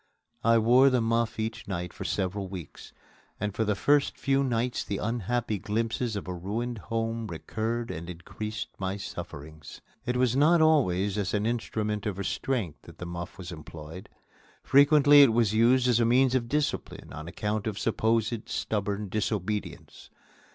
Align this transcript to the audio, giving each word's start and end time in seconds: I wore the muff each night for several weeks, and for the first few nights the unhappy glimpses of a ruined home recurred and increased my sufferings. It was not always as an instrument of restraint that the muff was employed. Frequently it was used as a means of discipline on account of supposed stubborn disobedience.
I 0.43 0.57
wore 0.57 0.89
the 0.89 0.99
muff 0.99 1.39
each 1.39 1.67
night 1.67 1.93
for 1.93 2.05
several 2.05 2.47
weeks, 2.47 2.91
and 3.39 3.53
for 3.53 3.63
the 3.63 3.75
first 3.75 4.17
few 4.17 4.43
nights 4.43 4.83
the 4.83 4.97
unhappy 4.97 5.59
glimpses 5.59 6.15
of 6.15 6.27
a 6.27 6.33
ruined 6.33 6.79
home 6.79 7.27
recurred 7.27 7.91
and 7.91 8.09
increased 8.09 8.69
my 8.79 8.97
sufferings. 8.97 9.79
It 10.07 10.17
was 10.17 10.35
not 10.35 10.59
always 10.59 11.19
as 11.19 11.35
an 11.35 11.45
instrument 11.45 12.07
of 12.07 12.17
restraint 12.17 12.77
that 12.81 12.97
the 12.97 13.05
muff 13.05 13.37
was 13.37 13.51
employed. 13.51 14.09
Frequently 14.63 15.21
it 15.21 15.33
was 15.33 15.53
used 15.53 15.87
as 15.87 15.99
a 15.99 16.03
means 16.05 16.33
of 16.33 16.49
discipline 16.49 17.13
on 17.13 17.27
account 17.27 17.67
of 17.67 17.77
supposed 17.77 18.49
stubborn 18.49 19.07
disobedience. 19.07 20.09